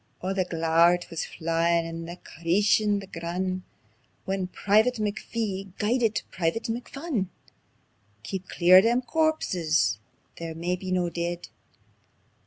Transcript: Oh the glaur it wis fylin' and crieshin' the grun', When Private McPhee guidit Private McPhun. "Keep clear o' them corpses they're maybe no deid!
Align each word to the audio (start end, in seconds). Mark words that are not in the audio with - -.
Oh 0.19 0.33
the 0.33 0.45
glaur 0.45 0.95
it 0.95 1.11
wis 1.11 1.27
fylin' 1.27 1.85
and 1.85 2.09
crieshin' 2.23 3.01
the 3.01 3.05
grun', 3.05 3.61
When 4.25 4.47
Private 4.47 4.95
McPhee 4.95 5.77
guidit 5.77 6.23
Private 6.31 6.63
McPhun. 6.63 7.27
"Keep 8.23 8.47
clear 8.49 8.77
o' 8.77 8.81
them 8.81 9.03
corpses 9.03 9.99
they're 10.39 10.55
maybe 10.55 10.91
no 10.91 11.11
deid! 11.11 11.49